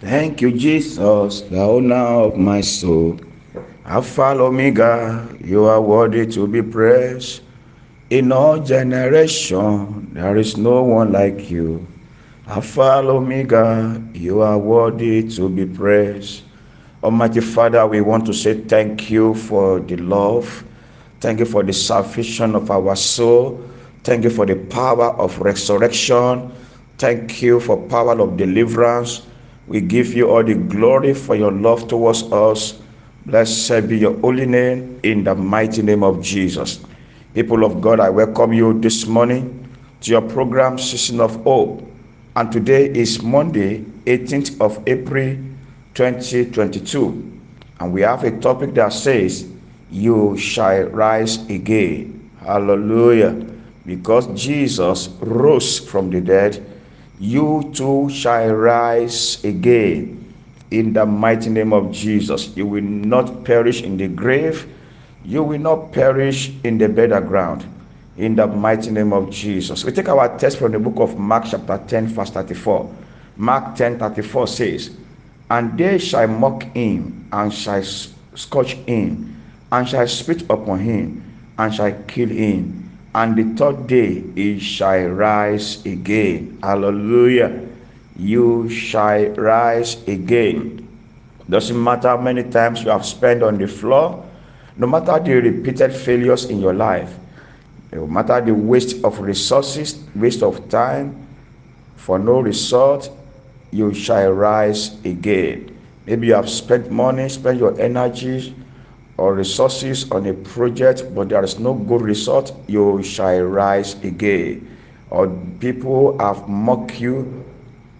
[0.00, 3.18] Thank you, Jesus, the owner of my soul.
[3.86, 7.40] Alpha Omega, you are worthy to be praised.
[8.10, 11.86] In all generation, there is no one like you.
[12.46, 16.42] Alpha Omega, you are worthy to be praised.
[17.02, 20.62] Almighty Father, we want to say thank you for the love.
[21.20, 23.64] Thank you for the salvation of our soul.
[24.04, 26.52] Thank you for the power of resurrection.
[26.98, 29.22] Thank you for power of deliverance.
[29.68, 32.80] We give you all the glory for your love towards us.
[33.26, 36.78] Blessed be your holy name in the mighty name of Jesus.
[37.34, 39.68] People of God, I welcome you this morning
[40.02, 41.82] to your program Season of Hope.
[42.36, 45.36] And today is Monday, 18th of April
[45.94, 47.40] 2022.
[47.80, 49.48] And we have a topic that says,
[49.90, 52.30] You shall rise again.
[52.38, 53.32] Hallelujah.
[53.84, 56.64] Because Jesus rose from the dead
[57.18, 60.34] you too shall rise again
[60.70, 62.54] in the mighty name of Jesus.
[62.56, 64.68] You will not perish in the grave,
[65.24, 67.64] you will not perish in the of ground.
[68.16, 69.84] In the mighty name of Jesus.
[69.84, 72.94] We take our text from the book of Mark, chapter 10, verse 34.
[73.36, 74.90] Mark 10 34 says,
[75.50, 81.22] And they shall mock him, and shall scourge him, and shall spit upon him,
[81.58, 82.85] and shall kill him
[83.16, 86.58] and the third day he shall rise again.
[86.62, 87.66] Hallelujah.
[88.14, 90.86] You shall rise again.
[91.48, 94.22] Doesn't matter how many times you have spent on the floor,
[94.76, 97.08] no matter the repeated failures in your life,
[97.90, 101.16] no matter the waste of resources, waste of time,
[101.96, 103.10] for no result,
[103.70, 105.74] you shall rise again.
[106.04, 108.52] Maybe you have spent money, spent your energies,
[109.18, 114.76] or resources on a project, but there is no good result, you shall rise again.
[115.10, 115.28] Or
[115.60, 117.44] people have mocked you,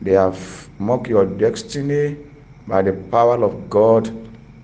[0.00, 2.16] they have mocked your destiny
[2.66, 4.10] by the power of God,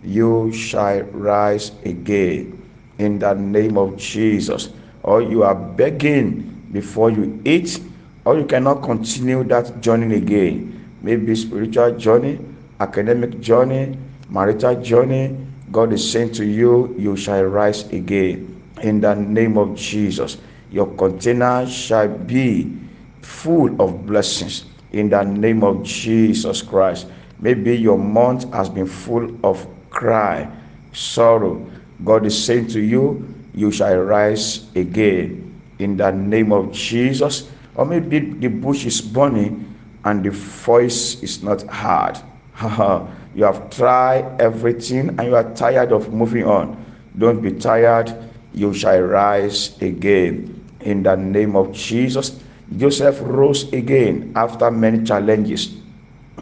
[0.02, 2.54] you shall rise again
[2.98, 4.70] in the name of Jesus.
[5.02, 7.80] Or you are begging before you eat,
[8.24, 10.74] or you cannot continue that journey again.
[11.02, 12.40] Maybe spiritual journey,
[12.80, 13.98] academic journey,
[14.28, 15.36] marital journey,
[15.70, 20.38] God is saying to you, You shall rise again in the name of Jesus.
[20.70, 22.76] Your container shall be
[23.22, 27.06] full of blessings in the name of Jesus Christ.
[27.40, 30.50] Maybe your month has been full of cry,
[30.92, 31.64] sorrow.
[32.04, 37.50] God is saying to you, You shall rise again in the name of Jesus.
[37.74, 39.74] Or maybe the bush is burning
[40.04, 42.18] and the voice is not hard.
[43.34, 46.84] You have tried everything and you are tired of moving on.
[47.16, 48.12] Don't be tired.
[48.54, 50.54] You shall rise again.
[50.80, 52.40] In the name of Jesus,
[52.76, 55.74] Joseph rose again after many challenges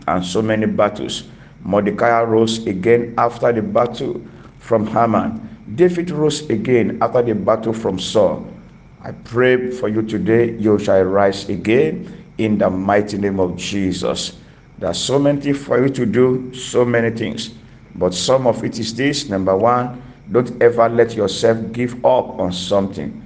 [0.06, 1.24] and so many battles.
[1.62, 4.20] Mordecai rose again after the battle
[4.58, 5.42] from Haman.
[5.74, 8.46] David rose again after the battle from Saul.
[9.02, 14.38] I pray for you today, you shall rise again in the mighty name of Jesus.
[14.78, 17.54] There's so many things for you to do, so many things.
[17.94, 22.52] But some of it is this number one, don't ever let yourself give up on
[22.52, 23.22] something.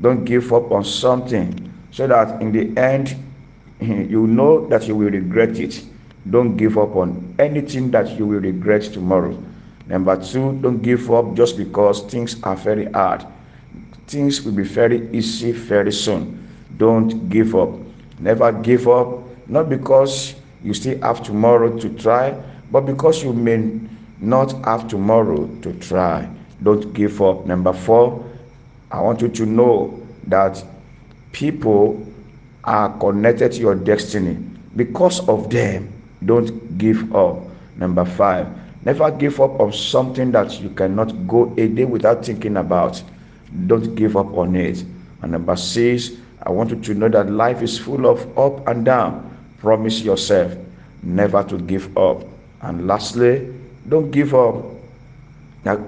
[0.00, 3.16] Don't give up on something so that in the end,
[3.80, 5.84] you know that you will regret it.
[6.30, 9.36] Don't give up on anything that you will regret tomorrow.
[9.88, 13.26] Number two, don't give up just because things are very hard.
[14.06, 16.48] Things will be very easy very soon.
[16.76, 17.70] Don't give up.
[18.20, 19.18] Never give up,
[19.48, 22.34] not because you still have tomorrow to try,
[22.70, 23.80] but because you may
[24.20, 26.28] not have tomorrow to try,
[26.62, 27.44] don't give up.
[27.46, 28.24] Number four,
[28.90, 30.62] I want you to know that
[31.32, 32.06] people
[32.64, 34.34] are connected to your destiny.
[34.76, 35.92] Because of them,
[36.24, 37.38] don't give up.
[37.76, 38.46] Number five,
[38.84, 43.02] never give up on something that you cannot go a day without thinking about.
[43.66, 44.84] Don't give up on it.
[45.22, 46.12] And number six,
[46.42, 49.31] I want you to know that life is full of up and down.
[49.62, 50.52] Promise yourself
[51.04, 52.24] never to give up.
[52.62, 53.54] And lastly,
[53.88, 54.64] don't give up,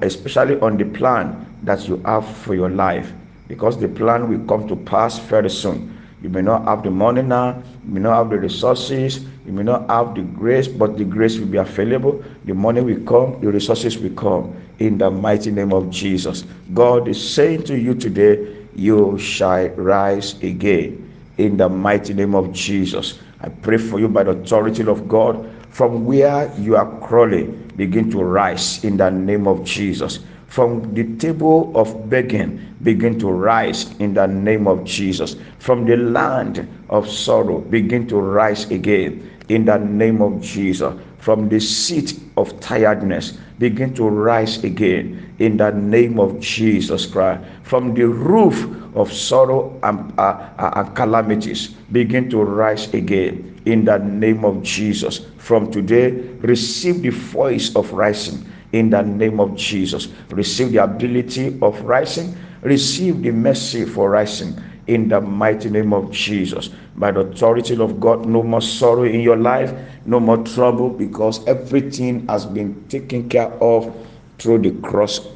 [0.00, 3.12] especially on the plan that you have for your life,
[3.49, 5.91] because the plan will come to pass very soon.
[6.23, 9.65] You may not have the money now, you may not have the resources, you may
[9.65, 12.25] not have the grace, but the grace will be available.
[12.44, 16.44] The money will come, the resources will come in the mighty name of Jesus.
[16.73, 21.00] God is saying to you today, You shall rise again
[21.38, 23.19] in the mighty name of Jesus.
[23.44, 28.11] I pray for you by the authority of God from where you are crawling, begin
[28.12, 30.20] to rise in the name of Jesus.
[30.49, 35.37] From the table of begging, begin to rise in the name of Jesus.
[35.58, 40.94] From the land of sorrow, begin to rise again in the name of Jesus.
[41.25, 47.43] From the seat of tiredness, begin to rise again in the name of Jesus Christ.
[47.62, 53.87] From the roof of sorrow and, uh, uh, and calamities, begin to rise again in
[53.87, 55.25] the name of Jesus.
[55.38, 56.11] From today,
[56.44, 60.09] receive the voice of rising in the name of Jesus.
[60.29, 64.53] Receive the ability of rising, receive the mercy for rising
[64.87, 66.71] in the mighty name of Jesus.
[66.97, 69.73] By the authority of God, no more sorrow in your life,
[70.07, 73.95] no more trouble, because everything has been taken care of
[74.39, 75.27] through the cross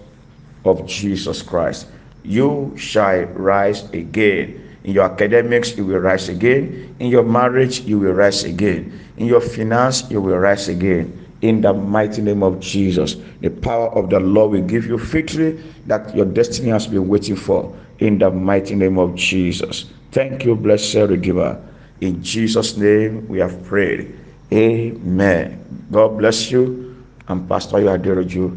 [0.65, 1.89] of Jesus Christ.
[2.25, 4.65] You shall rise again.
[4.85, 6.95] In your academics, you will rise again.
[6.99, 8.99] In your marriage, you will rise again.
[9.17, 11.27] In your finance, you will rise again.
[11.41, 15.63] In the mighty name of Jesus, the power of the Lord will give you victory
[15.87, 17.75] that your destiny has been waiting for.
[17.99, 19.91] In the mighty name of Jesus.
[20.13, 21.61] Thank you, blessed Redeemer.
[22.01, 24.15] In Jesus' name, we have prayed.
[24.53, 25.59] Amen.
[25.91, 26.97] God bless you.
[27.29, 28.57] And Pastor Yaderoju.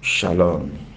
[0.00, 0.87] Shalom.